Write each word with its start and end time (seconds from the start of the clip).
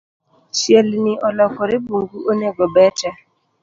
Chielni 0.57 1.11
olokore 1.27 1.75
bungu 1.85 2.17
onego 2.31 2.63
bete 2.75 3.09